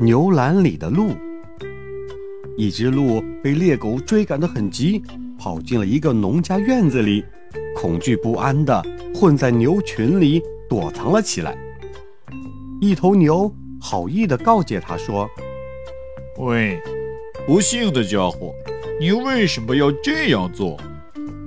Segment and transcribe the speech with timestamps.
[0.00, 1.12] 牛栏里的鹿，
[2.56, 5.00] 一只鹿被猎狗追赶得很急，
[5.38, 7.24] 跑进了一个农家院子里，
[7.76, 8.84] 恐惧不安的
[9.14, 11.56] 混在牛群里躲藏了起来。
[12.80, 15.28] 一头牛好意地告诫他说
[16.40, 16.80] ：“喂，
[17.46, 18.52] 不幸的家伙！”
[19.00, 20.76] 你为什么要这样做？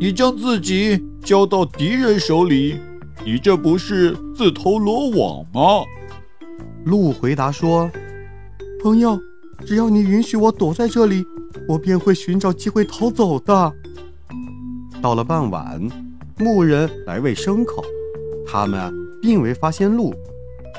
[0.00, 2.76] 你将自己交到敌人手里，
[3.24, 5.84] 你这不是自投罗网吗？
[6.84, 7.90] 鹿回答说
[8.82, 9.16] ：“朋友，
[9.64, 11.24] 只要你允许我躲在这里，
[11.68, 13.72] 我便会寻找机会逃走的。”
[15.00, 15.80] 到了傍晚，
[16.36, 17.84] 牧人来喂牲口，
[18.44, 20.12] 他们并未发现鹿。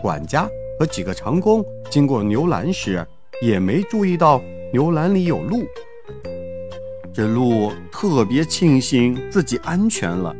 [0.00, 3.04] 管家和几个长工经过牛栏时，
[3.42, 4.40] 也没注意到
[4.72, 5.64] 牛栏里有鹿。
[7.12, 10.32] 这鹿特别庆幸自己安全了，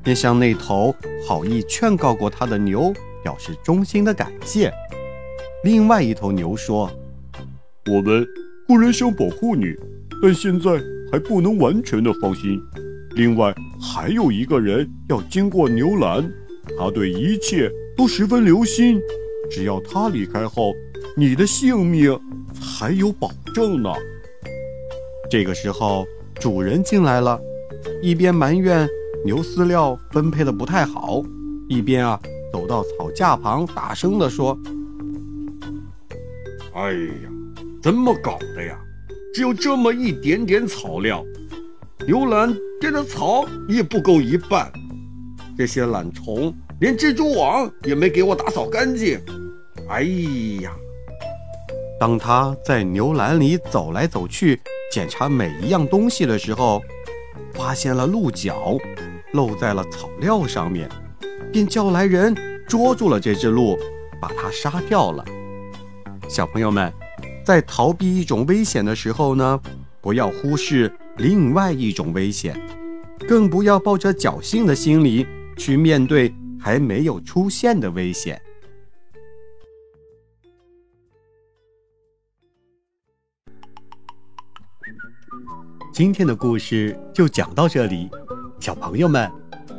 [0.00, 0.94] 便向那头
[1.26, 4.72] 好意劝告过他的牛表示衷心的感谢。
[5.64, 6.90] 另外一头牛说
[7.90, 8.22] ：“我们
[8.68, 9.74] 固然想保护你，
[10.20, 10.78] 但现在
[11.10, 12.60] 还不能完全的放心。
[13.16, 16.30] 另外还有一个人要经过牛栏，
[16.78, 19.00] 他对一切都十分留心。
[19.50, 20.70] 只要他离开后，
[21.16, 22.20] 你的性命
[22.52, 23.90] 才有保证呢。”
[25.30, 26.04] 这个时候，
[26.34, 27.40] 主人进来了，
[28.02, 28.86] 一边埋怨
[29.24, 31.22] 牛饲料分配的不太好，
[31.70, 32.20] 一边啊
[32.52, 34.58] 走到草架旁，大声地说
[36.74, 37.30] ：“哎呀，
[37.80, 38.76] 怎么搞的呀？
[39.32, 41.24] 只有这么一点点草料，
[42.04, 44.72] 牛栏这的草也不够一半。
[45.56, 49.20] 这些懒虫连蜘蛛网也没给我打扫干净。
[49.88, 50.02] 哎
[50.62, 50.72] 呀！”
[52.00, 54.60] 当他在牛栏里走来走去。
[54.92, 56.80] 检查每一样东西的时候，
[57.52, 58.76] 发现了鹿角
[59.32, 60.88] 露在了草料上面，
[61.52, 62.32] 便叫来人
[62.68, 63.76] 捉住了这只鹿，
[64.20, 65.24] 把它杀掉了。
[66.34, 66.92] 小朋友们，
[67.44, 69.60] 在逃避一种危险的时候呢，
[70.00, 72.60] 不要忽视另外一种危险，
[73.28, 75.24] 更不要抱着侥幸的心理
[75.56, 78.42] 去面对还没有出现的危险。
[85.92, 88.10] 今天的故事就讲到这里，
[88.58, 89.30] 小朋友们，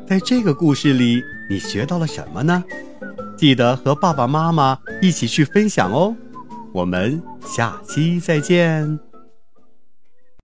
[0.07, 2.63] 在这个故事里你学到了什么呢？
[3.35, 6.15] 记得和爸爸妈妈一起去分享哦。
[6.75, 9.14] 我们下期再见。